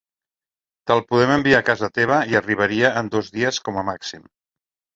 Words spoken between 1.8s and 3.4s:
teva i arribaria en dos